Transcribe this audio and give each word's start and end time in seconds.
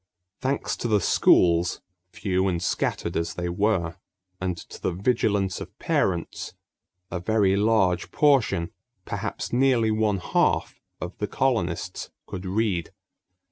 Thanks 0.39 0.75
to 0.77 0.87
the 0.87 0.99
schools, 0.99 1.79
few 2.09 2.47
and 2.47 2.59
scattered 2.59 3.15
as 3.15 3.35
they 3.35 3.49
were, 3.49 3.97
and 4.39 4.57
to 4.57 4.81
the 4.81 4.91
vigilance 4.93 5.61
of 5.61 5.77
parents, 5.77 6.55
a 7.11 7.19
very 7.19 7.55
large 7.55 8.09
portion, 8.09 8.71
perhaps 9.05 9.53
nearly 9.53 9.91
one 9.91 10.17
half, 10.17 10.79
of 10.99 11.15
the 11.19 11.27
colonists 11.27 12.09
could 12.25 12.47
read. 12.47 12.89